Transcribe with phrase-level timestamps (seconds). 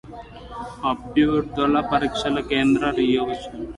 [0.83, 3.67] అభ్యర్థులు పరీక్ష కేంద్రాల్లో రిపోర్ట్ చేయాలి